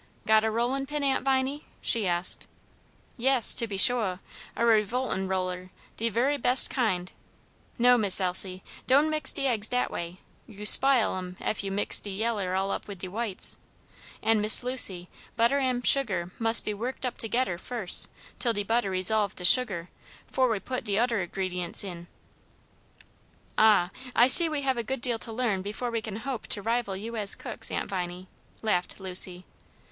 [0.25, 2.47] "Got a rollin' pin, Aunt Viney?" she asked.
[3.17, 4.17] "Yes, to be shuah,
[4.55, 7.11] a revoltin' roller, de very bes' kind.
[7.77, 10.17] No, Miss Elsie, don' mix de eggs dat way,
[10.47, 13.59] you spile 'em ef you mix de yaller all up wid de whites.
[14.23, 18.07] An' Miss Lucy, butter an' sugar mus' be worked up togedder fus',
[18.39, 19.87] till de butter resolve de sugah,
[20.25, 22.07] 'fore we puts de udder gredinents in."
[23.55, 26.63] "Ah, I see we have a good deal to learn before we can hope to
[26.63, 28.27] rival you as cooks, Aunt Viney,"
[28.63, 29.45] laughed Lucy.